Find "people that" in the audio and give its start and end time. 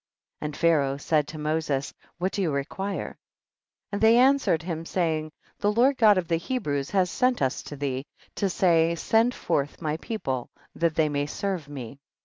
9.97-10.95